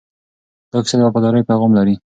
[0.71, 1.95] دا کیسه د وفادارۍ پیغام لري.